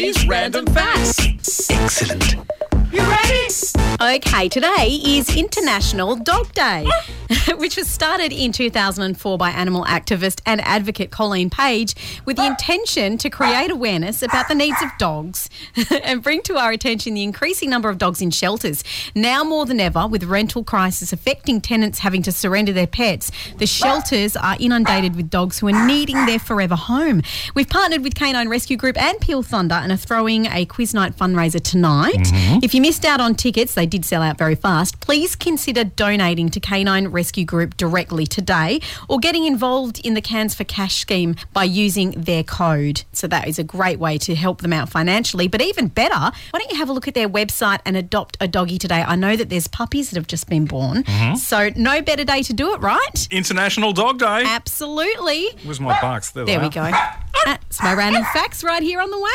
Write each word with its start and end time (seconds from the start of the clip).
Today's 0.00 0.26
random 0.26 0.64
facts. 0.68 1.68
Excellent. 1.70 2.36
You 2.90 3.02
ready? 3.02 3.48
Okay, 4.00 4.48
today 4.48 4.98
is 5.04 5.36
International 5.36 6.16
Dog 6.16 6.50
Day, 6.54 6.88
which 7.56 7.76
was 7.76 7.88
started 7.88 8.32
in 8.32 8.52
2004 8.52 9.38
by 9.38 9.50
animal 9.50 9.84
activist 9.84 10.40
and 10.46 10.60
advocate 10.62 11.10
Colleen 11.10 11.48
Paige 11.48 11.94
with 12.24 12.36
the 12.36 12.46
intention 12.46 13.18
to 13.18 13.30
create 13.30 13.70
awareness 13.70 14.22
about 14.22 14.48
the 14.48 14.54
needs 14.54 14.80
of 14.82 14.88
dogs 14.98 15.48
and 16.02 16.22
bring 16.22 16.42
to 16.42 16.56
our 16.56 16.72
attention 16.72 17.14
the 17.14 17.22
increasing 17.22 17.70
number 17.70 17.88
of 17.88 17.98
dogs 17.98 18.20
in 18.20 18.30
shelters. 18.30 18.82
Now 19.14 19.44
more 19.44 19.64
than 19.64 19.78
ever, 19.78 20.06
with 20.06 20.24
rental 20.24 20.64
crisis 20.64 21.12
affecting 21.12 21.60
tenants 21.60 22.00
having 22.00 22.22
to 22.22 22.32
surrender 22.32 22.72
their 22.72 22.86
pets, 22.86 23.30
the 23.58 23.66
shelters 23.66 24.36
are 24.36 24.56
inundated 24.58 25.14
with 25.14 25.30
dogs 25.30 25.60
who 25.60 25.68
are 25.68 25.86
needing 25.86 26.26
their 26.26 26.38
forever 26.38 26.74
home. 26.74 27.22
We've 27.54 27.68
partnered 27.68 28.02
with 28.02 28.14
K9 28.14 28.48
Rescue 28.48 28.76
Group 28.76 29.00
and 29.00 29.20
Peel 29.20 29.42
Thunder 29.42 29.76
and 29.76 29.92
are 29.92 29.96
throwing 29.96 30.46
a 30.46 30.64
quiz 30.66 30.94
night 30.94 31.16
fundraiser 31.16 31.62
tonight. 31.62 32.14
Mm-hmm. 32.14 32.58
If 32.62 32.74
you 32.74 32.80
missed 32.80 33.04
out 33.04 33.20
on 33.20 33.34
tickets, 33.34 33.74
they 33.74 33.86
did 33.86 34.04
sell 34.04 34.22
out 34.22 34.36
very 34.36 34.56
fast. 34.56 35.00
Please 35.00 35.36
consider 35.36 35.84
donating 35.84 36.48
to 36.48 36.60
K9 36.60 37.04
Rescue 37.04 37.19
Rescue 37.20 37.44
group 37.44 37.76
directly 37.76 38.26
today 38.26 38.80
or 39.06 39.18
getting 39.18 39.44
involved 39.44 40.00
in 40.06 40.14
the 40.14 40.22
Cans 40.22 40.54
for 40.54 40.64
Cash 40.64 40.96
scheme 40.96 41.36
by 41.52 41.64
using 41.64 42.12
their 42.12 42.42
code. 42.42 43.02
So 43.12 43.26
that 43.26 43.46
is 43.46 43.58
a 43.58 43.62
great 43.62 43.98
way 43.98 44.16
to 44.16 44.34
help 44.34 44.62
them 44.62 44.72
out 44.72 44.88
financially. 44.88 45.46
But 45.46 45.60
even 45.60 45.88
better, 45.88 46.14
why 46.14 46.58
don't 46.58 46.70
you 46.70 46.78
have 46.78 46.88
a 46.88 46.94
look 46.94 47.06
at 47.08 47.12
their 47.12 47.28
website 47.28 47.80
and 47.84 47.94
adopt 47.94 48.38
a 48.40 48.48
doggy 48.48 48.78
today? 48.78 49.02
I 49.06 49.16
know 49.16 49.36
that 49.36 49.50
there's 49.50 49.68
puppies 49.68 50.08
that 50.08 50.16
have 50.16 50.28
just 50.28 50.48
been 50.48 50.64
born. 50.64 51.02
Mm-hmm. 51.02 51.34
So 51.34 51.68
no 51.76 52.00
better 52.00 52.24
day 52.24 52.42
to 52.42 52.54
do 52.54 52.72
it, 52.72 52.80
right? 52.80 53.28
International 53.30 53.92
Dog 53.92 54.18
Day. 54.18 54.44
Absolutely. 54.46 55.50
Where's 55.64 55.78
my 55.78 56.00
bucks? 56.00 56.30
There, 56.30 56.46
There 56.46 56.58
we 56.58 56.70
go. 56.70 56.90
That's 57.44 57.82
my 57.82 57.94
random 57.94 58.22
facts 58.32 58.64
right 58.64 58.82
here 58.82 59.00
on 59.00 59.10
the 59.10 59.18
wave. 59.18 59.30